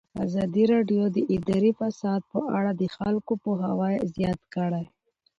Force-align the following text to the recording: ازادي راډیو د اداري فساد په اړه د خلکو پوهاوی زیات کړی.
ازادي 0.25 0.63
راډیو 0.73 1.03
د 1.15 1.17
اداري 1.35 1.71
فساد 1.79 2.21
په 2.31 2.39
اړه 2.57 2.71
د 2.75 2.83
خلکو 2.95 3.31
پوهاوی 3.43 3.93
زیات 4.15 4.41
کړی. 4.55 4.85